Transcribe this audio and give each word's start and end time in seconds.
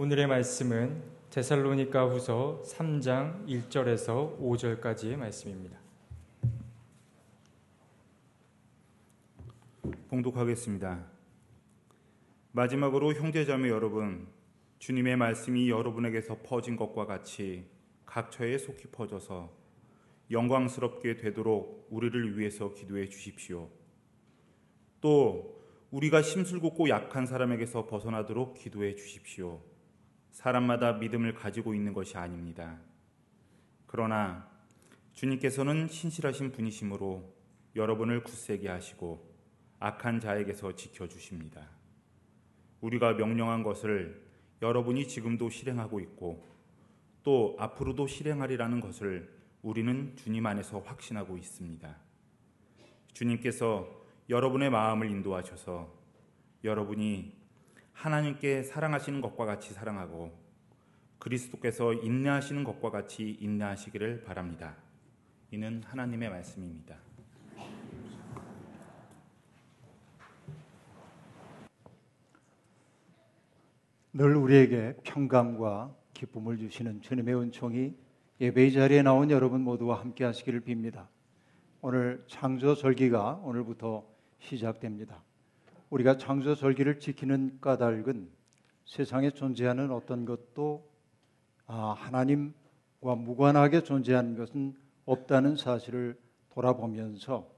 오늘의 0.00 0.28
말씀은 0.28 1.02
데살로니가 1.28 2.06
후서 2.06 2.62
3장 2.64 3.48
1절에서 3.48 4.38
5절까지의 4.38 5.16
말씀입니다. 5.16 5.76
봉독하겠습니다. 10.08 11.04
마지막으로 12.52 13.12
형제자매 13.12 13.70
여러분, 13.70 14.28
주님의 14.78 15.16
말씀이 15.16 15.68
여러분에게서 15.68 16.42
퍼진 16.44 16.76
것과 16.76 17.04
같이 17.06 17.64
각처에 18.06 18.56
속히 18.56 18.92
퍼져서 18.92 19.52
영광스럽게 20.30 21.16
되도록 21.16 21.88
우리를 21.90 22.38
위해서 22.38 22.72
기도해 22.72 23.08
주십시오. 23.08 23.68
또 25.00 25.60
우리가 25.90 26.22
심술궂고 26.22 26.88
약한 26.88 27.26
사람에게서 27.26 27.88
벗어나도록 27.88 28.54
기도해 28.54 28.94
주십시오. 28.94 29.60
사람마다 30.38 30.92
믿음을 30.92 31.34
가지고 31.34 31.74
있는 31.74 31.92
것이 31.92 32.16
아닙니다. 32.16 32.78
그러나 33.88 34.48
주님께서는 35.12 35.88
신실하신 35.88 36.52
분이시므로 36.52 37.34
여러분을 37.74 38.22
굳세게 38.22 38.68
하시고 38.68 39.34
악한 39.80 40.20
자에게서 40.20 40.76
지켜 40.76 41.08
주십니다. 41.08 41.68
우리가 42.80 43.14
명령한 43.14 43.64
것을 43.64 44.28
여러분이 44.62 45.08
지금도 45.08 45.50
실행하고 45.50 45.98
있고 45.98 46.46
또 47.24 47.56
앞으로도 47.58 48.06
실행하리라는 48.06 48.78
것을 48.78 49.36
우리는 49.62 50.14
주님 50.14 50.46
안에서 50.46 50.78
확신하고 50.78 51.36
있습니다. 51.36 51.96
주님께서 53.12 53.90
여러분의 54.30 54.70
마음을 54.70 55.10
인도하셔서 55.10 55.92
여러분이 56.62 57.36
하나님께 57.98 58.62
사랑하시는 58.62 59.20
것과 59.20 59.44
같이 59.44 59.72
사랑하고 59.72 60.32
그리스도께서 61.18 61.94
인내하시는 61.94 62.62
것과 62.62 62.90
같이 62.90 63.36
인내하시기를 63.40 64.22
바랍니다. 64.22 64.76
이는 65.50 65.82
하나님의 65.84 66.30
말씀입니다. 66.30 66.96
늘 74.12 74.36
우리에게 74.36 74.98
평강과 75.02 75.92
기쁨을 76.14 76.56
주시는 76.58 77.02
주님의 77.02 77.34
은총이 77.34 77.96
예배의 78.40 78.72
자리에 78.74 79.02
나온 79.02 79.28
여러분 79.32 79.62
모두와 79.62 79.98
함께 79.98 80.22
하시기를 80.22 80.60
빕니다. 80.60 81.08
오늘 81.80 82.24
창조 82.28 82.76
절기가 82.76 83.40
오늘부터 83.42 84.06
시작됩니다. 84.38 85.27
우리가 85.90 86.16
창조 86.16 86.54
절기를 86.54 87.00
지키는 87.00 87.58
까닭은 87.60 88.28
세상에 88.84 89.30
존재하는 89.30 89.90
어떤 89.90 90.24
것도 90.24 90.88
아, 91.66 91.94
하나님과 91.98 93.14
무관하게 93.16 93.82
존재하는 93.82 94.36
것은 94.36 94.74
없다는 95.04 95.56
사실을 95.56 96.18
돌아보면서 96.50 97.50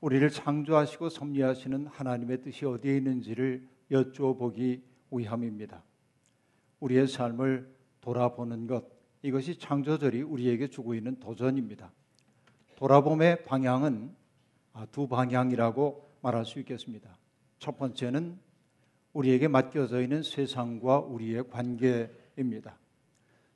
우리를 0.00 0.28
창조하시고 0.30 1.08
섭리하시는 1.08 1.86
하나님의 1.86 2.42
뜻이 2.42 2.64
어디에 2.64 2.96
있는지를 2.96 3.68
여쭈어보기 3.90 4.82
위함입니다. 5.12 5.82
우리의 6.80 7.06
삶을 7.06 7.72
돌아보는 8.00 8.66
것 8.66 8.84
이것이 9.22 9.58
창조절이 9.58 10.22
우리에게 10.22 10.68
주고 10.68 10.94
있는 10.94 11.20
도전입니다. 11.20 11.92
돌아봄의 12.76 13.44
방향은 13.44 14.14
아, 14.72 14.86
두 14.86 15.06
방향이라고 15.06 16.08
말할 16.22 16.44
수 16.44 16.58
있겠습니다. 16.58 17.16
첫 17.62 17.78
번째는 17.78 18.36
우리에게 19.12 19.46
맡겨져 19.46 20.02
있는 20.02 20.24
세상과 20.24 20.98
우리의 20.98 21.48
관계입니다. 21.48 22.76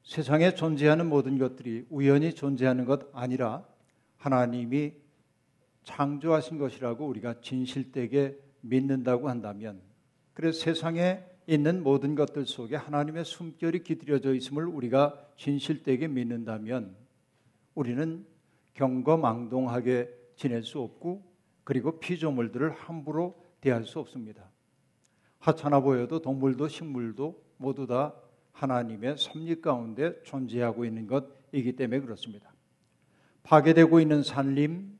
세상에 0.04 0.54
존재하는 0.54 1.08
모든 1.08 1.38
것들이 1.38 1.86
우연히 1.90 2.32
존재하는 2.32 2.84
것 2.84 3.10
아니라 3.12 3.66
하나님이 4.18 4.92
창조하신 5.82 6.58
것이라고 6.58 7.04
우리가 7.04 7.40
진실되게 7.40 8.38
믿는다고 8.60 9.28
한다면 9.28 9.82
그래서 10.34 10.60
세상에 10.60 11.24
있는 11.48 11.82
모든 11.82 12.14
것들 12.14 12.46
속에 12.46 12.76
하나님의 12.76 13.24
숨결이 13.24 13.82
깃들여져 13.82 14.34
있음을 14.34 14.66
우리가 14.66 15.20
진실되게 15.36 16.06
믿는다면 16.06 16.94
우리는 17.74 18.24
경거망동하게 18.74 20.08
지낼 20.36 20.62
수 20.62 20.80
없고 20.80 21.24
그리고 21.64 21.98
피조물들을 21.98 22.70
함부로 22.70 23.44
대할 23.66 23.84
수 23.84 23.98
없습니다. 23.98 24.48
하찮아 25.40 25.80
보여도 25.80 26.20
동물도 26.20 26.68
식물도 26.68 27.42
모두 27.56 27.88
다 27.88 28.14
하나님의 28.52 29.16
섭리 29.18 29.60
가운데 29.60 30.22
존재하고 30.22 30.84
있는 30.84 31.08
것이기 31.08 31.74
때문에 31.74 32.00
그렇습니다. 32.00 32.52
파괴되고 33.42 33.98
있는 33.98 34.22
산림, 34.22 34.96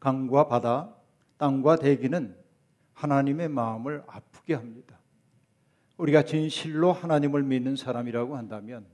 강과 0.00 0.48
바다, 0.48 0.94
땅과 1.36 1.76
대기는 1.76 2.34
하나님의 2.94 3.50
마음을 3.50 4.02
아프게 4.06 4.54
합니다. 4.54 4.98
우리가 5.98 6.22
진실로 6.22 6.92
하나님을 6.92 7.42
믿는 7.42 7.76
사람이라고 7.76 8.34
한다면 8.34 8.86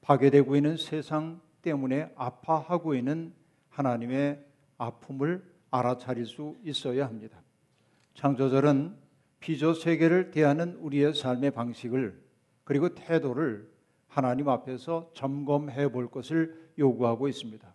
파괴되고 0.00 0.56
있는 0.56 0.76
세상 0.76 1.40
때문에 1.62 2.12
아파하고 2.16 2.96
있는 2.96 3.34
하나님의 3.68 4.44
아픔을 4.78 5.44
알아차릴 5.70 6.26
수 6.26 6.56
있어야 6.64 7.06
합니다. 7.06 7.41
창조절은 8.14 8.96
피조 9.40 9.74
세계를 9.74 10.30
대하는 10.30 10.76
우리의 10.76 11.14
삶의 11.14 11.50
방식을 11.52 12.22
그리고 12.64 12.94
태도를 12.94 13.70
하나님 14.06 14.48
앞에서 14.48 15.10
점검해 15.14 15.90
볼 15.90 16.10
것을 16.10 16.70
요구하고 16.78 17.28
있습니다. 17.28 17.74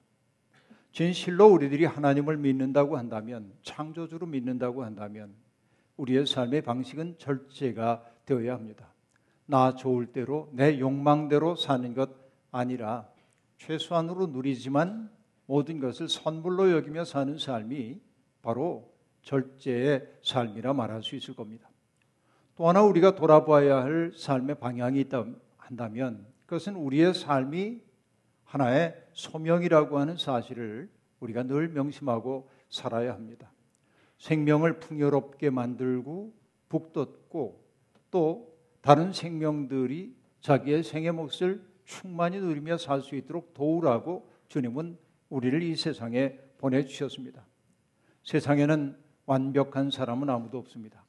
진실로 0.92 1.48
우리들이 1.48 1.86
하나님을 1.86 2.38
믿는다고 2.38 2.98
한다면 2.98 3.54
창조주로 3.64 4.28
믿는다고 4.28 4.84
한다면 4.84 5.36
우리의 5.98 6.26
삶의 6.26 6.62
방식은 6.62 7.18
절제가 7.18 8.04
되어야 8.26 8.54
합니다. 8.54 8.94
나 9.46 9.76
좋을 9.76 10.08
대로 10.08 10.50
내 10.54 10.80
욕망대로 10.80 11.56
사는 11.56 11.94
것 11.94 12.10
아니라 12.52 13.08
최소한으로 13.58 14.28
누리지만 14.28 15.10
모든 15.46 15.80
것을 15.80 16.10
선물로 16.10 16.72
여기며 16.72 17.06
사는 17.06 17.38
삶이 17.38 18.00
바로 18.42 18.97
절제의 19.28 20.08
삶이라 20.24 20.74
말할 20.74 21.04
수 21.04 21.18
있을 21.18 21.36
겁니다. 21.36 21.70
또 22.56 22.70
하나 22.70 22.82
우리가 22.82 23.16
돌아봐야 23.16 23.84
할 23.84 24.14
삶의 24.16 24.56
방향이 24.60 25.02
있다 25.02 25.26
한다면 25.58 26.26
그것은 26.46 26.76
우리의 26.76 27.14
삶이 27.14 27.82
하나의 28.46 28.96
소명이라고 29.12 30.00
하는 30.00 30.16
사실을 30.16 30.90
우리가 31.20 31.44
늘 31.44 31.68
명심하고 31.68 32.50
살아야 32.70 33.14
합니다. 33.14 33.52
생명을 34.18 34.80
풍요롭게 34.80 35.50
만들고 35.50 36.34
북돋고 36.70 37.66
또 38.10 38.58
다른 38.80 39.12
생명들이 39.12 40.16
자기의 40.40 40.84
생의 40.84 41.12
몫을 41.12 41.62
충만히 41.84 42.40
누리며 42.40 42.78
살 42.78 43.02
수 43.02 43.16
있도록 43.16 43.54
도우라고 43.54 44.32
주님은 44.48 44.98
우리를 45.30 45.62
이 45.64 45.76
세상에 45.76 46.40
보내주셨습니다. 46.58 47.46
세상에는 48.24 49.07
완벽한 49.28 49.92
사람은 49.92 50.30
아무도 50.30 50.58
없습니다. 50.58 51.04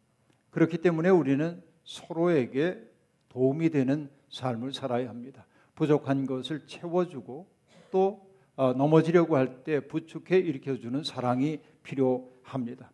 그렇기 0.50 0.78
때문에 0.78 1.08
우리는 1.08 1.62
서로에게 1.84 2.82
도움이 3.30 3.70
되는 3.70 4.10
삶을 4.28 4.74
살아야 4.74 5.08
합니다. 5.08 5.46
부족한 5.74 6.26
것을 6.26 6.66
채워주고 6.66 7.46
또 7.90 8.28
어, 8.56 8.72
넘어지려고 8.72 9.36
할 9.36 9.62
때 9.62 9.80
부축해 9.80 10.36
일으켜주는 10.36 11.04
사랑이 11.04 11.60
필요합니다. 11.84 12.90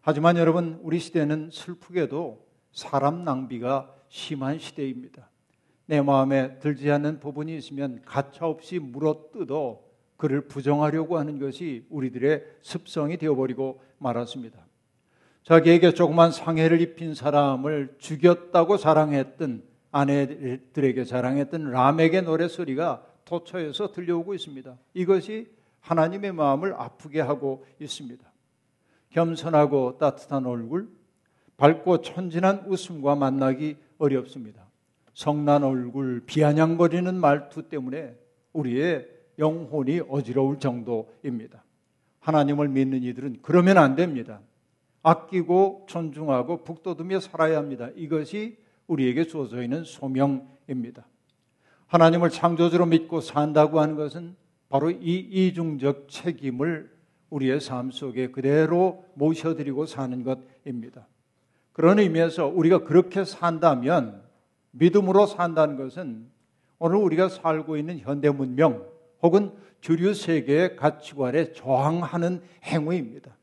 하지만 0.00 0.36
여러분, 0.36 0.78
우리 0.82 0.98
시대는 1.00 1.50
슬프게도 1.52 2.46
사람 2.70 3.24
낭비가 3.24 3.92
심한 4.08 4.58
시대입니다. 4.58 5.28
내 5.86 6.00
마음에 6.00 6.58
들지 6.60 6.90
않는 6.90 7.18
부분이 7.18 7.56
있으면 7.56 8.00
가차없이 8.04 8.78
물어뜯어 8.78 9.80
그를 10.22 10.42
부정하려고 10.42 11.18
하는 11.18 11.40
것이 11.40 11.84
우리들의 11.90 12.44
습성이 12.60 13.16
되어버리고 13.16 13.82
말았습니다. 13.98 14.56
자기에게 15.42 15.94
조그만 15.94 16.30
상해를 16.30 16.80
입힌 16.80 17.12
사람을 17.12 17.96
죽였다고 17.98 18.76
자랑했던 18.76 19.64
아내들에게 19.90 21.02
자랑했던 21.02 21.72
람에게 21.72 22.20
노래 22.20 22.46
소리가 22.46 23.04
도처에서 23.24 23.90
들려오고 23.90 24.32
있습니다. 24.34 24.78
이것이 24.94 25.48
하나님의 25.80 26.30
마음을 26.34 26.74
아프게 26.74 27.20
하고 27.20 27.66
있습니다. 27.80 28.24
겸손하고 29.10 29.98
따뜻한 29.98 30.46
얼굴, 30.46 30.88
밝고 31.56 32.02
천진한 32.02 32.62
웃음과 32.68 33.16
만나기 33.16 33.76
어렵습니다. 33.98 34.68
성난 35.14 35.64
얼굴, 35.64 36.22
비아냥거리는 36.26 37.12
말투 37.12 37.68
때문에 37.68 38.16
우리의 38.52 39.11
영혼이 39.38 40.00
어지러울 40.08 40.58
정도입니다. 40.58 41.64
하나님을 42.20 42.68
믿는 42.68 43.02
이들은 43.02 43.38
그러면 43.42 43.78
안 43.78 43.96
됩니다. 43.96 44.40
아끼고 45.02 45.86
존중하고 45.88 46.64
북돋우며 46.64 47.20
살아야 47.20 47.58
합니다. 47.58 47.88
이것이 47.96 48.56
우리에게 48.86 49.24
주어져 49.24 49.62
있는 49.62 49.84
소명입니다. 49.84 51.06
하나님을 51.86 52.30
창조주로 52.30 52.86
믿고 52.86 53.20
산다고 53.20 53.80
하는 53.80 53.96
것은 53.96 54.36
바로 54.68 54.90
이 54.90 55.18
이중적 55.18 56.08
책임을 56.08 56.90
우리의 57.30 57.60
삶 57.60 57.90
속에 57.90 58.30
그대로 58.30 59.04
모셔드리고 59.14 59.86
사는 59.86 60.22
것입니다. 60.22 61.06
그런 61.72 61.98
의미에서 61.98 62.46
우리가 62.46 62.84
그렇게 62.84 63.24
산다면 63.24 64.22
믿음으로 64.70 65.26
산다는 65.26 65.76
것은 65.76 66.30
오늘 66.78 66.96
우리가 66.96 67.28
살고 67.28 67.76
있는 67.76 67.98
현대 67.98 68.30
문명 68.30 68.86
혹은 69.22 69.52
주류 69.80 70.14
세계의 70.14 70.76
가치관에 70.76 71.52
저항하는 71.52 72.42
행위입니다. 72.64 73.36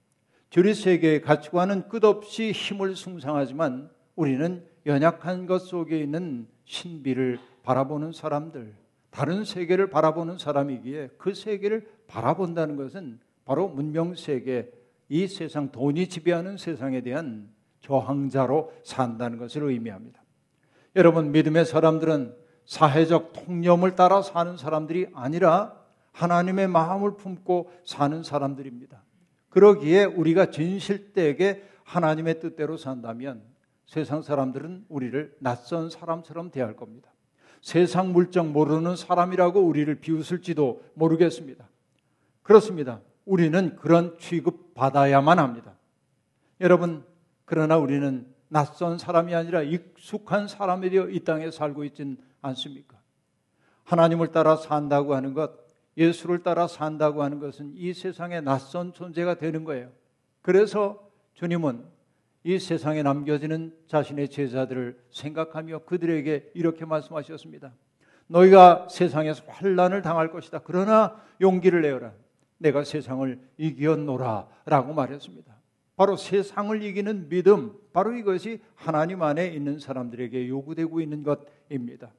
주류 0.49 0.73
세계의 0.73 1.21
가치관은 1.21 1.89
끝없이 1.89 2.51
힘을 2.51 2.95
숭상하지만 2.95 3.89
우리는 4.15 4.65
연약한 4.85 5.45
것 5.45 5.59
속에 5.59 5.99
있는 5.99 6.47
신비를 6.65 7.39
바라보는 7.63 8.11
사람들, 8.11 8.73
다른 9.09 9.43
세계를 9.43 9.89
바라보는 9.89 10.37
사람이기에 10.37 11.09
그 11.17 11.33
세계를 11.33 11.87
바라본다는 12.07 12.75
것은 12.75 13.19
바로 13.45 13.67
문명 13.67 14.15
세계, 14.15 14.71
이 15.07 15.27
세상 15.27 15.71
돈이 15.71 16.07
지배하는 16.07 16.57
세상에 16.57 17.01
대한 17.01 17.49
저항자로 17.81 18.71
산다는 18.83 19.37
것을 19.37 19.63
의미합니다. 19.63 20.21
여러분 20.95 21.31
믿음의 21.31 21.65
사람들은 21.65 22.35
사회적 22.69 23.33
통념을 23.33 23.95
따라 23.95 24.21
사는 24.21 24.55
사람들이 24.55 25.07
아니라 25.15 25.75
하나님의 26.11 26.67
마음을 26.67 27.15
품고 27.15 27.71
사는 27.83 28.21
사람들입니다. 28.21 29.01
그러기에 29.49 30.03
우리가 30.05 30.51
진실되게 30.51 31.67
하나님의 31.83 32.39
뜻대로 32.39 32.77
산다면 32.77 33.41
세상 33.87 34.21
사람들은 34.21 34.85
우리를 34.87 35.35
낯선 35.39 35.89
사람처럼 35.89 36.51
대할 36.51 36.75
겁니다. 36.75 37.09
세상 37.59 38.13
물정 38.13 38.53
모르는 38.53 38.95
사람이라고 38.95 39.59
우리를 39.59 39.95
비웃을지도 39.95 40.83
모르겠습니다. 40.93 41.67
그렇습니다. 42.43 43.01
우리는 43.25 43.77
그런 43.77 44.15
취급 44.19 44.75
받아야만 44.75 45.39
합니다. 45.39 45.73
여러분, 46.61 47.03
그러나 47.45 47.77
우리는 47.77 48.27
낯선 48.49 48.97
사람이 48.97 49.33
아니라 49.33 49.61
익숙한 49.61 50.47
사람이 50.47 50.89
되어 50.89 51.09
이 51.09 51.23
땅에 51.23 51.49
살고 51.51 51.83
있진 51.85 52.17
않습니까? 52.41 52.97
하나님을 53.83 54.31
따라 54.31 54.55
산다고 54.55 55.15
하는 55.15 55.33
것, 55.33 55.51
예수를 55.97 56.43
따라 56.43 56.67
산다고 56.67 57.23
하는 57.23 57.39
것은 57.39 57.73
이 57.75 57.93
세상에 57.93 58.41
낯선 58.41 58.93
존재가 58.93 59.35
되는 59.35 59.63
거예요. 59.63 59.91
그래서 60.41 61.09
주님은 61.33 61.85
이 62.43 62.57
세상에 62.57 63.03
남겨지는 63.03 63.75
자신의 63.87 64.29
제자들을 64.29 64.99
생각하며 65.11 65.79
그들에게 65.79 66.51
이렇게 66.53 66.85
말씀하셨습니다. 66.85 67.73
너희가 68.27 68.87
세상에서 68.89 69.43
환란을 69.47 70.01
당할 70.01 70.31
것이다. 70.31 70.59
그러나 70.63 71.21
용기를 71.41 71.81
내어라. 71.81 72.13
내가 72.57 72.83
세상을 72.83 73.39
이겼노라 73.57 74.47
라고 74.65 74.93
말했습니다. 74.93 75.58
바로 75.99 76.15
세상을 76.15 76.81
이기는 76.81 77.27
믿음, 77.27 77.73
바로 77.91 78.13
이것이 78.13 78.61
하나님 78.73 79.21
안에 79.21 79.47
있는 79.47 79.79
사람들에게 79.79 80.47
요구되고 80.47 81.01
있는 81.01 81.23
것입니다. 81.23 82.13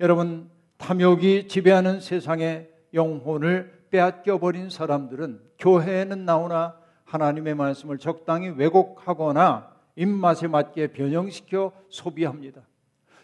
여러분, 0.00 0.48
탐욕이 0.78 1.46
지배하는 1.46 2.00
세상에 2.00 2.66
영혼을 2.94 3.84
빼앗겨 3.90 4.38
버린 4.38 4.70
사람들은 4.70 5.38
교회에는 5.58 6.24
나오나 6.24 6.78
하나님의 7.04 7.56
말씀을 7.56 7.98
적당히 7.98 8.48
왜곡하거나 8.48 9.70
입맛에 9.96 10.46
맞게 10.46 10.86
변형시켜 10.86 11.72
소비합니다. 11.90 12.62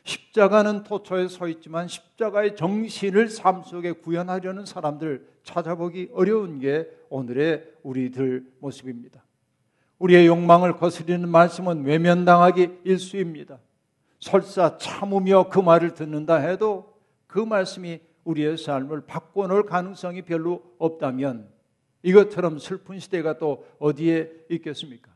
십자가는 0.04 0.82
토초에 0.82 1.28
서 1.28 1.48
있지만 1.48 1.88
십자가의 1.88 2.54
정신을 2.56 3.30
삶 3.30 3.62
속에 3.62 3.92
구현하려는 3.92 4.66
사람들 4.66 5.26
찾아보기 5.42 6.10
어려운 6.12 6.58
게 6.58 6.86
오늘의 7.08 7.76
우리들 7.82 8.44
모습입니다. 8.58 9.25
우리의 9.98 10.26
욕망을 10.26 10.76
거스리는 10.76 11.28
말씀은 11.28 11.84
외면당하기 11.84 12.80
일수입니다. 12.84 13.58
설사 14.20 14.76
참으며 14.76 15.48
그 15.48 15.58
말을 15.58 15.94
듣는다 15.94 16.36
해도 16.36 16.94
그 17.26 17.38
말씀이 17.38 18.00
우리의 18.24 18.58
삶을 18.58 19.02
바꿔놓을 19.06 19.64
가능성이 19.64 20.22
별로 20.22 20.62
없다면 20.78 21.48
이것처럼 22.02 22.58
슬픈 22.58 22.98
시대가 22.98 23.38
또 23.38 23.66
어디에 23.78 24.30
있겠습니까? 24.50 25.10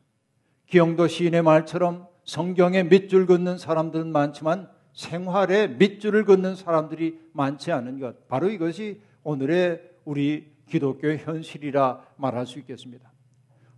기영도 0.67 1.09
시인의 1.09 1.43
말처럼 1.43 2.07
성경에 2.25 2.85
밑줄 2.85 3.27
긋는 3.27 3.59
사람들은 3.59 4.13
많지만 4.13 4.69
생활에 4.93 5.69
밑줄을 5.69 6.25
긋는 6.25 6.57
사람들이 6.57 7.19
많지 7.33 7.73
않은 7.73 8.01
것. 8.01 8.29
바로 8.29 8.49
이것이 8.49 9.01
오늘의 9.23 9.83
우리 10.05 10.53
기독교의 10.69 11.19
현실이라 11.19 12.05
말할 12.17 12.47
수 12.47 12.59
있겠습니다. 12.61 13.11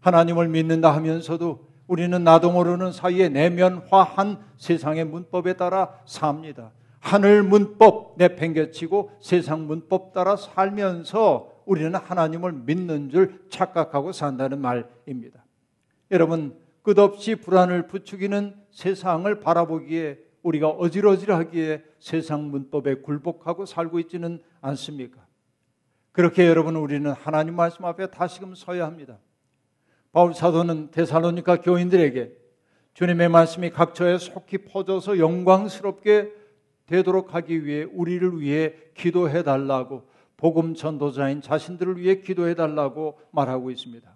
하나님을 0.03 0.49
믿는다 0.49 0.95
하면서도 0.95 1.73
우리는 1.87 2.23
나도 2.23 2.53
모르는 2.53 2.93
사이에 2.93 3.29
내면화한 3.29 4.39
세상의 4.57 5.05
문법에 5.05 5.55
따라 5.55 5.99
삽니다. 6.05 6.73
하늘 7.01 7.43
문법 7.43 8.15
내팽개치고 8.19 9.11
세상 9.21 9.67
문법 9.67 10.13
따라 10.13 10.37
살면서 10.37 11.63
우리는 11.65 11.95
하나님을 11.95 12.53
믿는 12.53 13.11
줄 13.11 13.45
착각하고 13.49 14.13
산다는 14.13 14.61
말입니다. 14.61 15.45
여러분, 16.11 16.57
끝없이 16.83 17.37
불안을 17.37 17.87
부추기는 17.87 18.55
세상을 18.71 19.41
바라보기에 19.41 20.19
우리가 20.43 20.69
어질어질하기에 20.69 21.85
세상 22.01 22.51
문법에 22.51 22.97
굴복하고 22.97 23.67
살고 23.67 24.01
있지는 24.01 24.43
않습니까? 24.61 25.25
그렇게 26.11 26.47
여러분 26.47 26.77
우리는 26.77 27.11
하나님 27.13 27.55
말씀 27.55 27.85
앞에 27.85 28.11
다시금 28.11 28.55
서야 28.55 28.87
합니다. 28.87 29.19
바울 30.13 30.35
사도는 30.35 30.91
데살로니가 30.91 31.63
교인들에게 31.63 32.33
주님의 32.95 33.31
말씀이 33.31 33.71
각처에 33.71 34.19
속히 34.19 34.59
퍼져서 34.59 35.19
영광스럽게 35.19 36.31
되도록 36.87 37.35
하기 37.35 37.65
위해 37.65 37.85
우리를 37.85 38.41
위해 38.41 38.75
기도해 38.95 39.43
달라고 39.43 40.07
복음 40.37 40.75
전도자인 40.75 41.41
자신들을 41.41 41.97
위해 41.99 42.21
기도해 42.21 42.55
달라고 42.55 43.19
말하고 43.31 43.71
있습니다. 43.71 44.15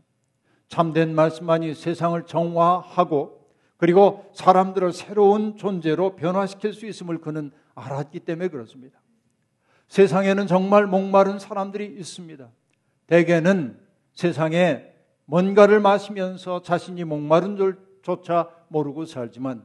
참된 0.69 1.15
말씀만이 1.15 1.75
세상을 1.75 2.21
정화하고 2.27 3.47
그리고 3.79 4.31
사람들을 4.35 4.93
새로운 4.93 5.57
존재로 5.57 6.17
변화시킬 6.17 6.73
수 6.73 6.87
있음을 6.87 7.19
그는 7.19 7.53
알았기 7.75 8.21
때문에 8.21 8.49
그렇습니다. 8.49 9.01
세상에는 9.89 10.47
정말 10.47 10.87
목마른 10.87 11.39
사람들이 11.39 11.87
있습니다. 11.87 12.51
대개는 13.07 13.79
세상에 14.13 14.96
뭔가를 15.27 15.81
마시면서 15.81 16.63
자신이 16.63 17.05
목마른 17.05 17.57
줄조차 17.57 18.49
모르고 18.69 19.05
살지만 19.05 19.65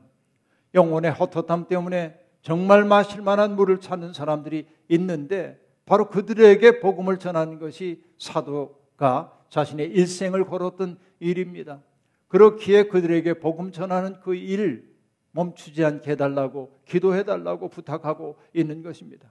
영혼의 0.74 1.12
헛헛함 1.12 1.68
때문에 1.68 2.20
정말 2.42 2.84
마실 2.84 3.22
만한 3.22 3.56
물을 3.56 3.80
찾는 3.80 4.14
사람들이 4.14 4.68
있는데 4.90 5.60
바로 5.86 6.10
그들에게 6.10 6.80
복음을 6.80 7.20
전하는 7.20 7.60
것이 7.60 8.04
사도가 8.18 9.38
자신의 9.50 9.90
일생을 9.92 10.46
걸었던 10.46 10.98
일입니다. 11.20 11.82
그렇기에 12.28 12.84
그들에게 12.88 13.36
복음 13.36 13.72
전하는 13.72 14.20
그 14.22 14.36
일 14.36 14.92
멈추지 15.32 15.84
않게 15.84 16.12
해달라고 16.12 16.80
기도해달라고 16.86 17.70
부탁하고 17.70 18.38
있는 18.54 18.82
것입니다. 18.82 19.30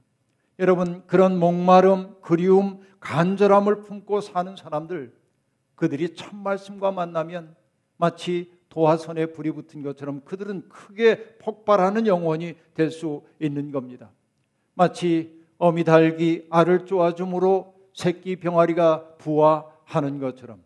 여러분, 0.58 1.02
그런 1.06 1.38
목마름, 1.38 2.16
그리움, 2.20 2.80
간절함을 3.00 3.82
품고 3.82 4.20
사는 4.20 4.56
사람들, 4.56 5.14
그들이 5.80 6.14
첫 6.14 6.36
말씀과 6.36 6.92
만나면 6.92 7.56
마치 7.96 8.52
도화선에 8.68 9.32
불이 9.32 9.52
붙은 9.52 9.82
것처럼 9.82 10.20
그들은 10.26 10.68
크게 10.68 11.38
폭발하는 11.38 12.06
영혼이 12.06 12.54
될 12.74 12.90
수 12.90 13.22
있는 13.40 13.72
겁니다. 13.72 14.10
마치 14.74 15.40
어미 15.56 15.84
달기 15.84 16.46
알을 16.50 16.84
쪼아줌으로 16.84 17.74
새끼 17.94 18.36
병아리가 18.36 19.16
부화하는 19.16 20.18
것처럼 20.18 20.62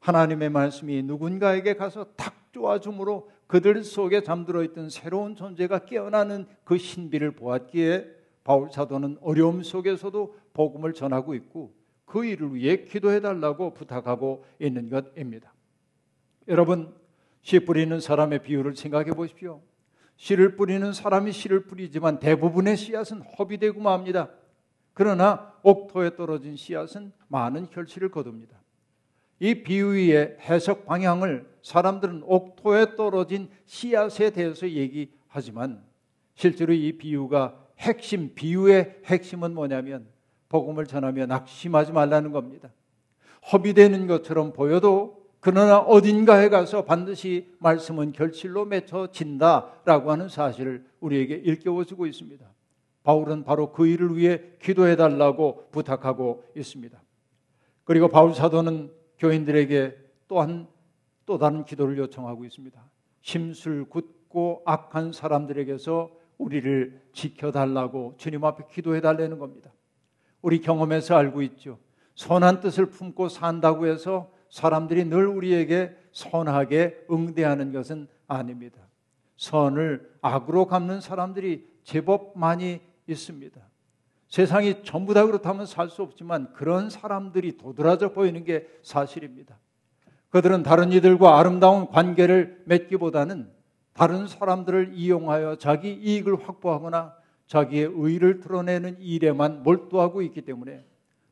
하나님의 0.00 0.48
말씀이 0.48 1.02
누군가에게 1.02 1.74
가서 1.74 2.06
탁 2.16 2.34
쪼아줌으로 2.52 3.30
그들 3.46 3.84
속에 3.84 4.22
잠들어 4.22 4.62
있던 4.64 4.88
새로운 4.88 5.36
존재가 5.36 5.80
깨어나는 5.80 6.46
그 6.64 6.78
신비를 6.78 7.32
보았기에 7.32 8.06
바울 8.42 8.70
사도는 8.70 9.18
어려움 9.20 9.62
속에서도 9.62 10.34
복음을 10.54 10.94
전하고 10.94 11.34
있고 11.34 11.83
그 12.04 12.24
일을 12.24 12.54
위해 12.54 12.84
기도해 12.84 13.20
달라고 13.20 13.74
부탁하고 13.74 14.44
있는 14.58 14.88
것입니다. 14.88 15.52
여러분, 16.48 16.94
씨 17.42 17.60
뿌리는 17.60 17.98
사람의 18.00 18.42
비유를 18.42 18.76
생각해 18.76 19.12
보십시오. 19.12 19.60
씨를 20.16 20.56
뿌리는 20.56 20.92
사람이 20.92 21.32
씨를 21.32 21.64
뿌리지만 21.64 22.20
대부분의 22.20 22.76
씨앗은 22.76 23.22
허비되고 23.22 23.80
맙니다. 23.80 24.30
그러나 24.92 25.52
옥토에 25.62 26.14
떨어진 26.16 26.56
씨앗은 26.56 27.12
많은 27.28 27.70
결실을 27.70 28.10
거둡니다. 28.10 28.56
이 29.40 29.62
비유의 29.62 30.38
해석 30.40 30.86
방향을 30.86 31.52
사람들은 31.62 32.22
옥토에 32.24 32.94
떨어진 32.96 33.48
씨앗에 33.66 34.30
대해서 34.30 34.68
얘기하지만 34.68 35.82
실제로 36.34 36.72
이 36.72 36.96
비유가 36.96 37.60
핵심, 37.78 38.34
비유의 38.34 39.02
핵심은 39.06 39.52
뭐냐면 39.54 40.06
복음을 40.54 40.86
전하며 40.86 41.26
낙심하지 41.26 41.90
말라는 41.90 42.30
겁니다. 42.30 42.70
허비되는 43.50 44.06
것처럼 44.06 44.52
보여도 44.52 45.24
그러나 45.40 45.80
어딘가에 45.80 46.48
가서 46.48 46.84
반드시 46.84 47.52
말씀은 47.58 48.12
결실로 48.12 48.64
맺혀진다라고 48.64 50.12
하는 50.12 50.28
사실을 50.28 50.86
우리에게 51.00 51.34
일깨워 51.34 51.82
주고 51.84 52.06
있습니다. 52.06 52.46
바울은 53.02 53.42
바로 53.42 53.72
그 53.72 53.88
일을 53.88 54.16
위해 54.16 54.42
기도해 54.62 54.94
달라고 54.94 55.70
부탁하고 55.72 56.44
있습니다. 56.54 57.02
그리고 57.82 58.06
바울 58.06 58.32
사도는 58.32 58.92
교인들에게 59.18 59.96
또한 60.28 60.68
또 61.26 61.36
다른 61.36 61.64
기도를 61.64 61.98
요청하고 61.98 62.44
있습니다. 62.44 62.80
심술 63.22 63.86
굳고 63.88 64.62
악한 64.66 65.10
사람들에게서 65.10 66.10
우리를 66.38 67.02
지켜달라고 67.12 68.14
주님 68.18 68.44
앞에 68.44 68.66
기도해 68.70 69.00
달라는 69.00 69.40
겁니다. 69.40 69.72
우리 70.44 70.60
경험에서 70.60 71.16
알고 71.16 71.40
있죠. 71.40 71.78
선한 72.16 72.60
뜻을 72.60 72.86
품고 72.86 73.30
산다고 73.30 73.86
해서 73.86 74.30
사람들이 74.50 75.06
늘 75.06 75.26
우리에게 75.26 75.96
선하게 76.12 77.06
응대하는 77.10 77.72
것은 77.72 78.08
아닙니다. 78.28 78.78
선을 79.38 80.16
악으로 80.20 80.66
갚는 80.66 81.00
사람들이 81.00 81.66
제법 81.82 82.38
많이 82.38 82.82
있습니다. 83.06 83.58
세상이 84.28 84.84
전부 84.84 85.14
다 85.14 85.24
그렇다면 85.24 85.64
살 85.64 85.88
수 85.88 86.02
없지만 86.02 86.52
그런 86.52 86.90
사람들이 86.90 87.56
도드라져 87.56 88.12
보이는 88.12 88.44
게 88.44 88.68
사실입니다. 88.82 89.58
그들은 90.28 90.62
다른 90.62 90.92
이들과 90.92 91.38
아름다운 91.38 91.86
관계를 91.86 92.64
맺기보다는 92.66 93.50
다른 93.94 94.26
사람들을 94.26 94.92
이용하여 94.92 95.56
자기 95.56 95.94
이익을 95.94 96.46
확보하거나 96.46 97.14
자기의 97.46 97.92
의를 97.94 98.40
드러내는 98.40 99.00
일에만 99.00 99.62
몰두하고 99.62 100.22
있기 100.22 100.42
때문에 100.42 100.84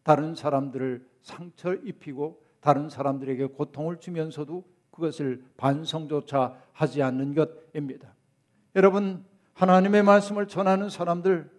다른 0.02 0.34
사람들을 0.34 1.06
상처 1.22 1.74
입히고 1.74 2.42
다른 2.60 2.88
사람들에게 2.88 3.46
고통을 3.46 3.98
주면서도 3.98 4.64
그것을 4.90 5.44
반성조차 5.56 6.56
하지 6.72 7.02
않는 7.02 7.34
것입니다. 7.34 8.14
여러분, 8.76 9.24
하나님의 9.54 10.02
말씀을 10.02 10.48
전하는 10.48 10.88
사람들, 10.88 11.50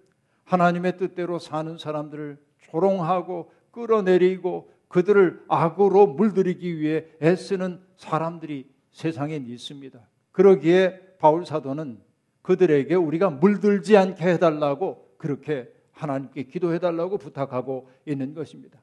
하나님의 0.45 0.98
뜻대로 0.98 1.39
사는 1.39 1.77
사람들을 1.77 2.38
조롱하고 2.60 3.51
끌어내리고 3.72 4.72
그들을 4.88 5.43
악으로 5.48 6.07
물들이기 6.07 6.79
위해 6.79 7.05
애쓰는 7.22 7.81
사람들이 7.95 8.72
세상에 8.91 9.36
있습니다. 9.36 10.00
그러기에 10.31 11.00
바울 11.19 11.45
사도는 11.45 12.00
그들에게 12.43 12.93
우리가 12.93 13.31
물들지 13.31 13.97
않게 13.97 14.23
해달라고 14.33 15.15
그렇게 15.17 15.73
하나님께 15.91 16.43
기도해달라고 16.43 17.17
부탁하고 17.17 17.89
있는 18.05 18.33
것입니다. 18.33 18.79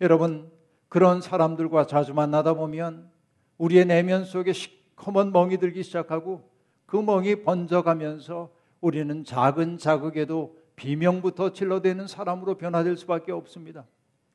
여러분, 0.00 0.50
그런 0.88 1.20
사람들과 1.20 1.86
자주 1.86 2.14
만나다 2.14 2.54
보면 2.54 3.10
우리의 3.58 3.84
내면 3.86 4.24
속에 4.24 4.52
시커먼 4.52 5.32
멍이 5.32 5.58
들기 5.58 5.82
시작하고 5.82 6.48
그 6.86 6.96
멍이 6.96 7.42
번져가면서 7.42 8.50
우리는 8.80 9.24
작은 9.24 9.78
자극에도 9.78 10.56
비명부터 10.76 11.52
질러대는 11.52 12.06
사람으로 12.06 12.56
변화될 12.56 12.96
수밖에 12.96 13.32
없습니다. 13.32 13.86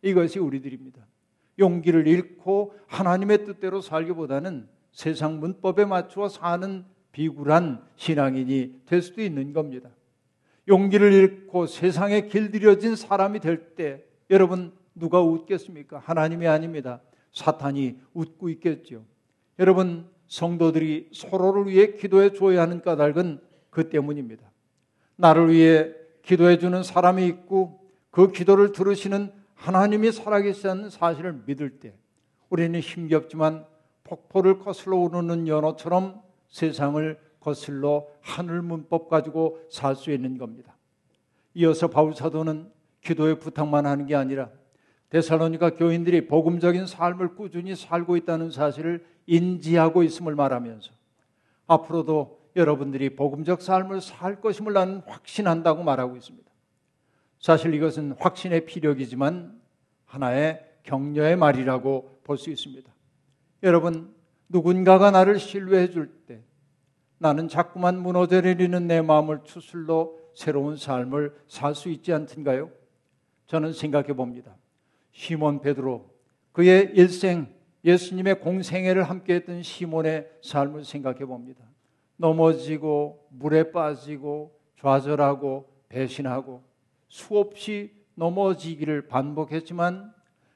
이것이 0.01 0.39
우리들입니다. 0.39 1.05
용기를 1.59 2.07
잃고 2.07 2.73
하나님의 2.87 3.45
뜻대로 3.45 3.81
살기보다는 3.81 4.67
세상 4.91 5.39
문법에 5.39 5.85
맞추어 5.85 6.29
사는 6.29 6.85
비굴한 7.11 7.83
신앙인이 7.95 8.81
될 8.85 9.01
수도 9.01 9.21
있는 9.21 9.53
겁니다. 9.53 9.89
용기를 10.67 11.11
잃고 11.13 11.65
세상에 11.65 12.27
길들여진 12.27 12.95
사람이 12.95 13.39
될 13.39 13.75
때 13.75 14.03
여러분 14.29 14.71
누가 14.93 15.21
웃겠습니까? 15.21 15.99
하나님이 15.99 16.47
아닙니다. 16.47 17.01
사탄이 17.33 17.97
웃고 18.13 18.49
있겠죠. 18.49 19.03
여러분 19.57 20.07
성도들이 20.27 21.09
서로를 21.13 21.67
위해 21.67 21.93
기도해 21.93 22.33
줘야 22.33 22.61
하는 22.61 22.81
까닭은 22.81 23.39
그 23.69 23.89
때문입니다. 23.89 24.49
나를 25.15 25.51
위해 25.51 25.91
기도해 26.21 26.59
주는 26.59 26.83
사람이 26.83 27.25
있고 27.27 27.79
그 28.11 28.31
기도를 28.31 28.71
들으시는 28.71 29.31
하나님이 29.55 30.11
살아계시다는 30.11 30.89
사실을 30.89 31.43
믿을 31.45 31.79
때 31.79 31.93
우리는 32.49 32.79
힘겹지만 32.79 33.65
폭포를 34.03 34.59
거슬러 34.59 34.97
오르는 34.97 35.47
연어처럼 35.47 36.21
세상을 36.49 37.19
거슬러 37.39 38.05
하늘 38.21 38.61
문법 38.61 39.09
가지고 39.09 39.59
살 39.69 39.95
수 39.95 40.11
있는 40.11 40.37
겁니다. 40.37 40.75
이어서 41.53 41.87
바울 41.87 42.13
사도는 42.13 42.71
기도의 43.01 43.39
부탁만 43.39 43.85
하는 43.85 44.05
게 44.05 44.15
아니라 44.15 44.49
데살로니가 45.09 45.71
교인들이 45.75 46.27
복음적인 46.27 46.85
삶을 46.85 47.35
꾸준히 47.35 47.75
살고 47.75 48.17
있다는 48.17 48.51
사실을 48.51 49.05
인지하고 49.25 50.03
있음을 50.03 50.35
말하면서 50.35 50.91
앞으로도 51.67 52.39
여러분들이 52.55 53.15
복음적 53.15 53.61
삶을 53.61 54.01
살 54.01 54.41
것임을 54.41 54.73
나는 54.73 55.01
확신한다고 55.05 55.83
말하고 55.83 56.17
있습니다. 56.17 56.49
사실 57.39 57.73
이것은 57.73 58.15
확신의 58.19 58.65
피력이지만 58.65 59.59
하나의 60.05 60.65
격려의 60.83 61.35
말이라고 61.37 62.19
볼 62.23 62.37
수 62.37 62.49
있습니다. 62.49 62.91
여러분, 63.63 64.13
누군가가 64.49 65.11
나를 65.11 65.39
신뢰해 65.39 65.91
줄 65.91 66.11
때 66.25 66.41
나는 67.17 67.47
자꾸만 67.47 68.01
무너져 68.01 68.41
내리는 68.41 68.87
내 68.87 69.01
마음을 69.01 69.41
추슬로 69.43 70.19
새로운 70.35 70.77
삶을 70.77 71.35
살 71.47 71.75
수 71.75 71.89
있지 71.89 72.13
않던가요? 72.13 72.71
저는 73.47 73.73
생각해 73.73 74.13
봅니다. 74.13 74.55
시몬 75.11 75.59
베드로 75.61 76.09
그의 76.53 76.91
일생 76.95 77.53
예수님의 77.83 78.39
공생애를 78.41 79.03
함께 79.03 79.35
했던 79.35 79.63
시몬의 79.63 80.29
삶을 80.41 80.85
생각해 80.85 81.25
봅니다. 81.25 81.63
넘어지고 82.17 83.27
물에 83.29 83.71
빠지고 83.71 84.57
좌절하고 84.79 85.69
배신하고 85.89 86.63
수없이 87.07 87.91
넘어지기를 88.15 89.07
반복했지만 89.07 90.13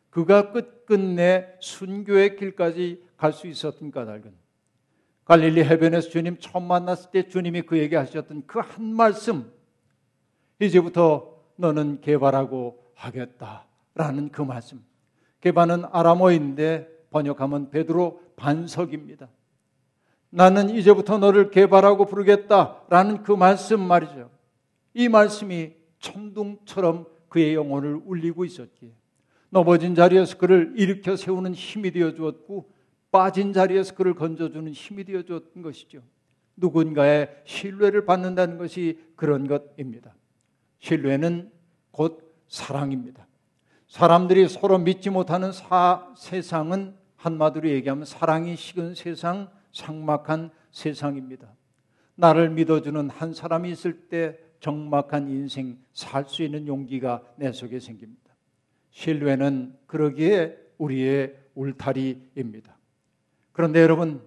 그가 0.10 0.52
끝끝내 0.52 1.48
순교의 1.60 2.36
길까지 2.36 3.04
갈 3.24 3.32
수 3.32 3.48
있었던 3.48 3.90
까닭은 3.90 4.34
갈릴리 5.24 5.64
해변에서 5.64 6.10
주님 6.10 6.36
처음 6.42 6.66
만났을 6.68 7.10
때 7.12 7.30
주님이 7.30 7.62
그에게 7.62 7.96
하셨던 7.96 8.46
그 8.48 8.60
한 8.60 8.84
말씀 8.84 9.50
이제부터 10.60 11.42
너는 11.56 12.02
개발하고 12.02 12.84
하겠다라는 12.96 14.30
그 14.34 14.42
말씀 14.42 14.84
개발은 15.40 15.86
아람어인데 15.94 17.06
번역하면 17.12 17.70
베드로 17.70 18.22
반석입니다. 18.36 19.30
나는 20.30 20.70
이제부터 20.70 21.18
너를 21.18 21.50
개발하고 21.50 22.08
부르겠다라는 22.08 23.24
그 23.24 23.32
말씀 23.32 23.80
말이죠. 23.80 24.32
이 24.94 25.08
말씀이 25.08 25.72
천둥처럼 26.00 27.06
그의 27.30 27.56
영혼을 27.56 28.02
울리고 28.04 28.44
있었기에 28.44 28.92
넘어진 29.50 29.96
자리에서 29.96 30.38
그를 30.38 30.74
일으켜 30.76 31.16
세우는 31.16 31.54
힘이 31.54 31.92
되어 31.92 32.14
주었고 32.14 32.73
빠진 33.14 33.54
자리에서 33.54 33.94
그를 33.94 34.16
건져주는 34.16 34.72
힘이 34.72 35.04
되어 35.04 35.22
주었던 35.22 35.62
것이죠. 35.62 36.02
누군가의 36.56 37.44
신뢰를 37.46 38.06
받는다는 38.06 38.58
것이 38.58 39.00
그런 39.16 39.48
것입니다. 39.48 40.16
신뢰는 40.80 41.52
곧 41.92 42.36
사랑입니다. 42.48 43.28
사람들이 43.88 44.50
서로 44.50 44.80
믿지 44.80 45.12
못하는 45.12 45.52
사, 45.52 46.12
세상은 46.18 46.96
한마디로 47.16 47.70
얘기하면 47.70 48.06
사랑이 48.06 48.56
식은 48.56 48.96
세상, 48.96 49.48
상막한 49.72 50.50
세상입니다. 50.72 51.54
나를 52.16 52.50
믿어주는 52.50 53.12
한 53.12 53.34
사람이 53.34 53.70
있을 53.70 54.08
때 54.08 54.40
정막한 54.60 55.30
인생 55.30 55.78
살 55.94 56.26
수 56.28 56.42
있는 56.42 56.66
용기가 56.66 57.22
내 57.36 57.52
속에 57.52 57.80
생깁니다. 57.80 58.34
신뢰는 58.90 59.78
그러기에 59.86 60.58
우리의 60.80 61.36
울타리입니다. 61.54 62.76
그런데 63.54 63.82
여러분, 63.82 64.22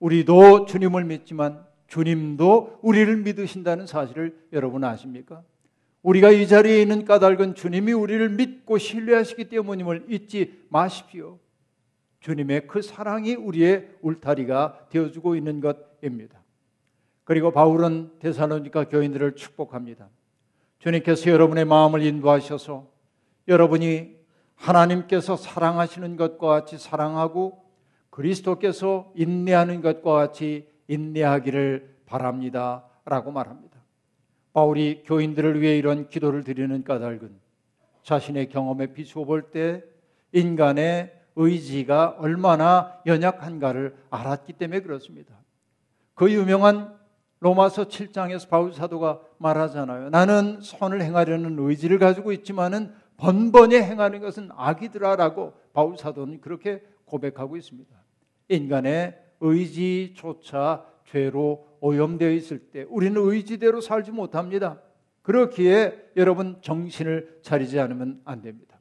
우리도 0.00 0.66
주님을 0.66 1.04
믿지만 1.04 1.64
주님도 1.86 2.80
우리를 2.82 3.18
믿으신다는 3.18 3.86
사실을 3.86 4.36
여러분 4.52 4.82
아십니까? 4.82 5.42
우리가 6.02 6.30
이 6.30 6.48
자리에 6.48 6.82
있는 6.82 7.04
까닭은 7.04 7.54
주님이 7.54 7.92
우리를 7.92 8.28
믿고 8.30 8.78
신뢰하시기 8.78 9.44
때문임을 9.50 10.06
잊지 10.08 10.64
마십시오. 10.68 11.38
주님의 12.20 12.66
그 12.66 12.82
사랑이 12.82 13.34
우리의 13.34 13.90
울타리가 14.00 14.86
되어주고 14.90 15.36
있는 15.36 15.60
것입니다. 15.60 16.40
그리고 17.24 17.52
바울은 17.52 18.12
데살로니가 18.18 18.88
교인들을 18.88 19.36
축복합니다. 19.36 20.08
주님께서 20.78 21.30
여러분의 21.30 21.64
마음을 21.64 22.02
인도하셔서 22.02 22.88
여러분이 23.46 24.16
하나님께서 24.56 25.36
사랑하시는 25.36 26.16
것과 26.16 26.46
같이 26.46 26.78
사랑하고 26.78 27.61
그리스도께서 28.12 29.10
인내하는 29.16 29.80
것과 29.80 30.12
같이 30.12 30.68
인내하기를 30.86 32.02
바랍니다. 32.06 32.84
라고 33.04 33.32
말합니다. 33.32 33.80
바울이 34.52 35.02
교인들을 35.04 35.60
위해 35.60 35.76
이런 35.78 36.08
기도를 36.08 36.44
드리는 36.44 36.84
까닭은 36.84 37.32
자신의 38.02 38.50
경험에 38.50 38.92
비추어 38.92 39.24
볼 39.24 39.50
때 39.50 39.82
인간의 40.32 41.12
의지가 41.36 42.16
얼마나 42.18 43.00
연약한가를 43.06 43.96
알았기 44.10 44.52
때문에 44.54 44.80
그렇습니다. 44.80 45.34
그 46.14 46.30
유명한 46.30 46.94
로마서 47.40 47.84
7장에서 47.84 48.48
바울 48.48 48.72
사도가 48.74 49.20
말하잖아요. 49.38 50.10
나는 50.10 50.60
선을 50.60 51.02
행하려는 51.02 51.56
의지를 51.58 51.98
가지고 51.98 52.32
있지만은 52.32 52.94
번번이 53.16 53.74
행하는 53.76 54.20
것은 54.20 54.50
악이더라라고 54.54 55.54
바울 55.72 55.96
사도는 55.96 56.40
그렇게 56.40 56.82
고백하고 57.06 57.56
있습니다. 57.56 58.01
인간의 58.52 59.18
의지조차 59.40 60.86
죄로 61.06 61.66
오염되어 61.80 62.30
있을 62.30 62.70
때 62.70 62.86
우리는 62.88 63.20
의지대로 63.20 63.80
살지 63.80 64.12
못합니다. 64.12 64.80
그렇기에 65.22 66.10
여러분 66.16 66.58
정신을 66.60 67.40
차리지 67.42 67.80
않으면 67.80 68.20
안 68.24 68.42
됩니다. 68.42 68.78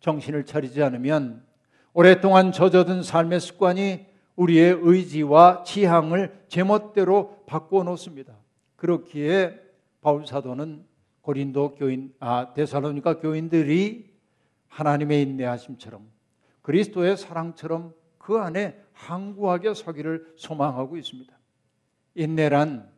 정신을 0.00 0.44
차리지 0.44 0.82
않으면 0.82 1.44
오랫동안 1.92 2.52
젖어든 2.52 3.02
삶의 3.02 3.40
습관이 3.40 4.06
우리의 4.36 4.78
의지와 4.82 5.62
지향을 5.62 6.44
제멋대로 6.48 7.44
바꾸어 7.46 7.84
놓습니다. 7.84 8.34
그렇기에 8.76 9.58
바울 10.00 10.26
사도는 10.26 10.84
고린도 11.22 11.76
교인 11.76 12.12
아 12.20 12.52
데살로니가 12.52 13.20
교인들이 13.20 14.12
하나님의 14.68 15.22
인내하심처럼 15.22 16.06
그리스도의 16.62 17.16
사랑처럼 17.16 17.94
그 18.18 18.38
안에 18.38 18.83
항구하게 18.94 19.74
서기를 19.74 20.32
소망하고 20.36 20.96
있습니다. 20.96 21.36
인내란 22.14 22.90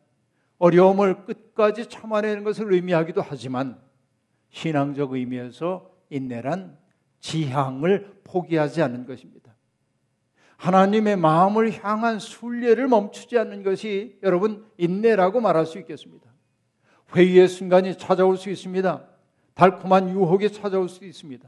어려움을 0.59 1.25
끝까지 1.25 1.89
참아내는 1.89 2.43
것을 2.43 2.71
의미하기도 2.71 3.21
하지만 3.21 3.79
신앙적 4.49 5.13
의미에서 5.13 5.91
인내란 6.09 6.77
지향을 7.19 8.21
포기하지 8.23 8.81
않는 8.81 9.05
것입니다. 9.05 9.55
하나님의 10.57 11.17
마음을 11.17 11.71
향한 11.83 12.17
순례를 12.19 12.87
멈추지 12.87 13.37
않는 13.37 13.63
것이 13.63 14.17
여러분 14.23 14.65
인내라고 14.77 15.39
말할 15.39 15.65
수 15.65 15.77
있겠습니다. 15.79 16.27
회의의 17.15 17.47
순간이 17.47 17.97
찾아올 17.97 18.37
수 18.37 18.49
있습니다. 18.49 19.07
달콤한 19.53 20.09
유혹이 20.09 20.51
찾아올 20.51 20.89
수 20.89 21.05
있습니다. 21.05 21.47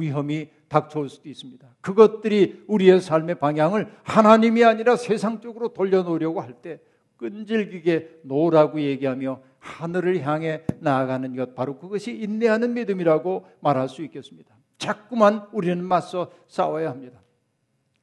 위험이 0.00 0.48
닥쳐올 0.68 1.08
수도 1.08 1.28
있습니다. 1.28 1.66
그것들이 1.80 2.64
우리의 2.66 3.00
삶의 3.00 3.36
방향을 3.36 3.92
하나님이 4.02 4.64
아니라 4.64 4.96
세상 4.96 5.40
쪽으로 5.40 5.68
돌려놓으려고 5.74 6.40
할 6.40 6.54
때 6.62 6.80
끈질기게 7.22 8.20
no라고 8.22 8.80
얘기하며 8.80 9.40
하늘을 9.60 10.22
향해 10.26 10.62
나아가는 10.80 11.36
것 11.36 11.54
바로 11.54 11.78
그것이 11.78 12.12
인내하는 12.12 12.74
믿음이라고 12.74 13.46
말할 13.60 13.88
수 13.88 14.02
있겠습니다. 14.02 14.52
자꾸만 14.76 15.46
우리는 15.52 15.84
맞서 15.84 16.32
싸워야 16.48 16.90
합니다. 16.90 17.22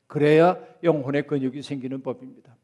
그래야 0.08 0.58
영혼의 0.84 1.28
근육이 1.28 1.62
생기는 1.62 2.02
법입니다. 2.02 2.56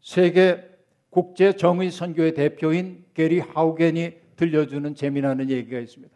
세계 0.00 0.64
국제 1.10 1.54
정의 1.54 1.90
선교의 1.90 2.34
대표인 2.34 3.04
게리 3.12 3.40
하우겐이 3.40 4.12
들려주는 4.36 4.94
재미나는 4.94 5.50
얘기가 5.50 5.78
있습니다. 5.78 6.15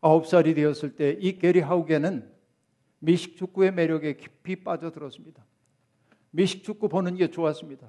아홉 0.00 0.26
살이 0.26 0.54
되었을 0.54 0.94
때 0.96 1.16
이 1.20 1.38
게리 1.38 1.60
하우겐은 1.60 2.30
미식 3.00 3.36
축구의 3.36 3.72
매력에 3.72 4.14
깊이 4.14 4.56
빠져들었습니다. 4.56 5.44
미식 6.30 6.64
축구 6.64 6.88
보는 6.88 7.16
게 7.16 7.30
좋았습니다. 7.30 7.88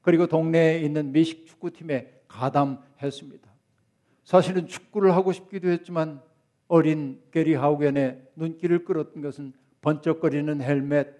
그리고 0.00 0.26
동네에 0.26 0.80
있는 0.80 1.12
미식 1.12 1.46
축구팀에 1.46 2.22
가담했습니다. 2.28 3.52
사실은 4.24 4.66
축구를 4.66 5.14
하고 5.14 5.32
싶기도 5.32 5.68
했지만 5.68 6.20
어린 6.66 7.20
게리 7.30 7.54
하우겐의 7.54 8.30
눈길을 8.36 8.84
끌었던 8.84 9.22
것은 9.22 9.52
번쩍거리는 9.80 10.62
헬멧, 10.62 11.14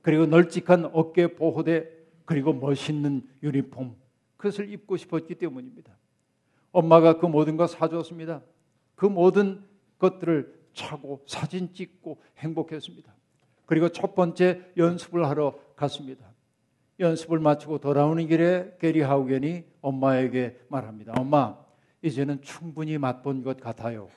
그리고 0.00 0.26
널찍한 0.26 0.90
어깨 0.92 1.26
보호대, 1.34 1.88
그리고 2.24 2.52
멋있는 2.52 3.22
유니폼, 3.42 3.94
그것을 4.36 4.70
입고 4.72 4.96
싶었기 4.96 5.34
때문입니다. 5.34 5.96
엄마가 6.72 7.18
그 7.18 7.26
모든 7.26 7.56
걸 7.56 7.68
사줬습니다. 7.68 8.42
그 8.94 9.06
모든 9.06 9.62
것들을 9.98 10.54
차고 10.74 11.22
사진 11.26 11.72
찍고 11.72 12.20
행복했습니다. 12.38 13.14
그리고 13.64 13.88
첫 13.88 14.14
번째 14.14 14.60
연습을 14.76 15.26
하러 15.26 15.58
갔습니다. 15.74 16.24
연습을 17.00 17.38
마치고 17.40 17.78
돌아오는 17.78 18.26
길에 18.26 18.76
게리 18.80 19.00
하우겐이 19.00 19.64
엄마에게 19.80 20.58
말합니다. 20.68 21.14
엄마, 21.18 21.56
이제는 22.02 22.42
충분히 22.42 22.96
맛본 22.98 23.42
것 23.42 23.60
같아요. 23.60 24.08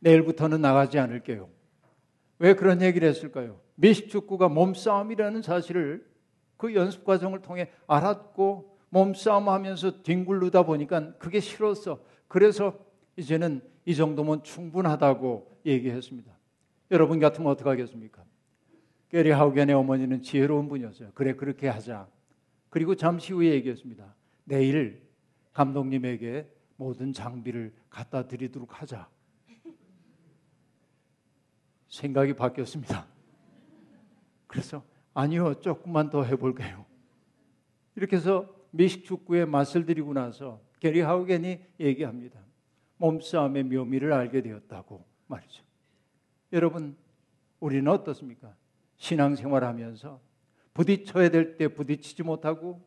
내일부터는 0.00 0.60
나가지 0.60 0.98
않을게요. 0.98 1.48
왜 2.38 2.54
그런 2.54 2.80
얘기를 2.82 3.08
했을까요? 3.08 3.60
미식축구가 3.74 4.48
몸싸움이라는 4.48 5.42
사실을 5.42 6.06
그 6.56 6.74
연습 6.74 7.04
과정을 7.04 7.42
통해 7.42 7.70
알았고 7.86 8.78
몸싸움 8.90 9.48
하면서 9.48 10.02
뒹굴르다 10.02 10.62
보니까 10.62 11.14
그게 11.18 11.40
싫었어. 11.40 12.00
그래서 12.28 12.78
이제는 13.18 13.60
이 13.84 13.96
정도면 13.96 14.44
충분하다고 14.44 15.62
얘기했습니다. 15.66 16.32
여러분 16.92 17.18
같으면 17.18 17.50
어떻게 17.50 17.68
하겠습니까? 17.68 18.24
게리 19.08 19.30
하우겐의 19.30 19.74
어머니는 19.74 20.22
지혜로운 20.22 20.68
분이었어요. 20.68 21.10
그래, 21.14 21.34
그렇게 21.34 21.66
하자. 21.66 22.08
그리고 22.70 22.94
잠시 22.94 23.32
후에 23.32 23.50
얘기했습니다. 23.54 24.14
내일 24.44 25.02
감독님에게 25.52 26.48
모든 26.76 27.12
장비를 27.12 27.74
갖다 27.90 28.28
드리도록 28.28 28.80
하자. 28.80 29.08
생각이 31.88 32.34
바뀌었습니다. 32.34 33.06
그래서 34.46 34.84
아니요, 35.12 35.54
조금만 35.60 36.08
더 36.10 36.22
해볼게요. 36.22 36.86
이렇게 37.96 38.16
해서 38.16 38.54
미식 38.70 39.04
축구에 39.04 39.44
맛을 39.44 39.86
들이고 39.86 40.12
나서 40.12 40.60
게리 40.78 41.00
하우겐이 41.00 41.58
얘기합니다. 41.80 42.47
몸싸움의 42.98 43.64
묘미를 43.64 44.12
알게 44.12 44.42
되었다고 44.42 45.04
말이죠. 45.26 45.62
여러분, 46.52 46.96
우리는 47.60 47.90
어떻습니까? 47.90 48.54
신앙생활 48.96 49.64
하면서 49.64 50.20
부딪혀야 50.74 51.30
될 51.30 51.56
때 51.56 51.68
부딪히지 51.68 52.22
못하고, 52.22 52.80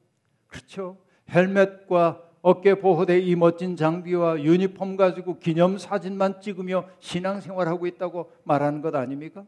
그렇죠? 0.48 0.98
헬멧과 1.30 2.30
어깨 2.42 2.76
보호대 2.76 3.20
이 3.20 3.36
멋진 3.36 3.76
장비와 3.76 4.42
유니폼 4.44 4.98
가지고 4.98 5.40
기념 5.40 5.78
사진만 5.78 6.42
찍으며 6.42 6.90
신앙생활하고 7.00 7.88
있다고 7.88 8.32
말하는 8.44 8.82
것 8.82 8.96
아닙니까? 8.96 9.46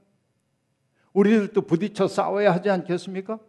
우리들도 1.13 1.61
부딪혀 1.61 2.07
싸워야 2.07 2.53
하지 2.53 2.69
않겠습니까? 2.69 3.39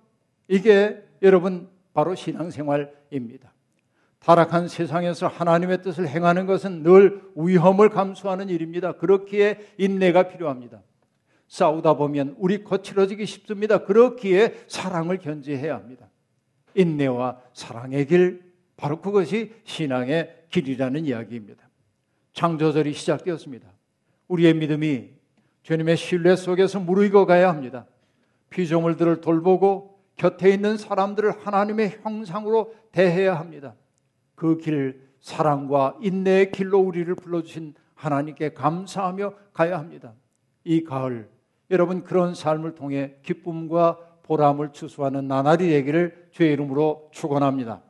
이게 0.49 1.03
여러분 1.23 1.69
바로 1.93 2.15
신앙생활입니다. 2.15 3.54
타락한 4.25 4.69
세상에서 4.69 5.27
하나님의 5.29 5.83
뜻을 5.83 6.09
행하는 6.09 6.47
것은 6.47 6.83
늘 6.83 7.21
위험을 7.37 7.91
감수하는 7.91 8.49
일입니다. 8.49 8.93
그렇기에 8.93 9.75
인내가 9.77 10.29
필요합니다. 10.29 10.83
싸우다 11.47 11.95
보면 11.95 12.35
우리 12.39 12.65
거칠어지기 12.65 13.27
쉽습니다. 13.27 13.85
그렇기에 13.85 14.65
사랑을 14.67 15.19
견지해야 15.19 15.75
합니다. 15.75 16.09
인내와 16.75 17.39
사랑의 17.53 18.07
길, 18.07 18.43
바로 18.79 19.03
그것이 19.03 19.53
신앙의 19.65 20.45
길이라는 20.49 21.05
이야기입니다. 21.05 21.69
창조절이 22.33 22.95
시작되었습니다. 22.95 23.69
우리의 24.29 24.55
믿음이 24.55 25.11
주님의 25.65 25.99
신뢰 25.99 26.35
속에서 26.35 26.81
무르익어 26.81 27.27
가야 27.27 27.51
합니다. 27.51 27.87
피조물들을 28.49 29.21
돌보고 29.21 30.01
곁에 30.17 30.49
있는 30.49 30.79
사람들을 30.79 31.45
하나님의 31.45 31.99
형상으로 32.03 32.75
대해야 32.91 33.39
합니다. 33.39 33.75
그 34.35 34.59
길, 34.59 35.03
사랑과 35.21 35.97
인내의 36.03 36.53
길로 36.53 36.81
우리를 36.81 37.15
불러주신 37.15 37.75
하나님께 37.95 38.53
감사하며 38.53 39.35
가야 39.53 39.79
합니다. 39.79 40.15
이 40.65 40.83
가을, 40.85 41.31
여러분 41.71 42.03
그런 42.03 42.35
삶을 42.35 42.75
통해 42.75 43.17
기쁨과 43.23 43.99
보람을 44.23 44.73
추수하는 44.73 45.29
나날이 45.29 45.69
되기를 45.69 46.29
주의 46.31 46.53
이름으로 46.53 47.09
축원합니다. 47.13 47.83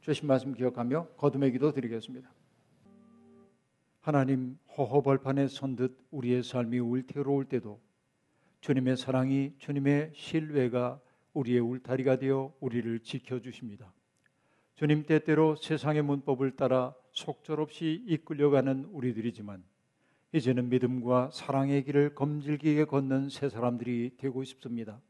주신 0.00 0.26
말씀 0.26 0.52
기억하며 0.52 1.08
거듭의 1.16 1.52
기도 1.52 1.72
드리겠습니다. 1.72 2.28
하나님 4.00 4.58
호허벌판에 4.76 5.46
선 5.46 5.76
듯 5.76 5.96
우리의 6.10 6.42
삶이 6.42 6.78
울태로울 6.80 7.44
때도 7.44 7.80
주님의 8.60 8.96
사랑이 8.96 9.52
주님의 9.58 10.12
신뢰가 10.14 11.00
우리의 11.34 11.60
울타리가 11.60 12.16
되어 12.16 12.52
우리를 12.60 13.00
지켜 13.00 13.40
주십니다. 13.40 13.92
주님 14.82 15.04
때때로 15.04 15.54
세상의 15.54 16.02
문법을 16.02 16.56
따라 16.56 16.92
속절없이 17.12 18.02
이끌려가는 18.04 18.86
우리들이지만 18.90 19.62
이제는 20.32 20.70
믿음과 20.70 21.30
사랑의 21.32 21.84
길을 21.84 22.16
검질기게 22.16 22.86
걷는 22.86 23.28
새 23.28 23.48
사람들이 23.48 24.16
되고 24.16 24.42
싶습니다. 24.42 25.00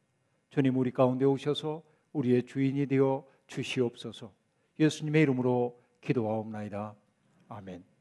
주님 0.50 0.76
우리 0.76 0.90
가운데 0.90 1.24
오셔서 1.24 1.82
우리의 2.12 2.44
주인이 2.44 2.84
되어 2.86 3.24
주시옵소서. 3.46 4.30
예수님의 4.78 5.22
이름으로 5.22 5.80
기도하옵나이다. 6.02 6.94
아멘. 7.48 7.91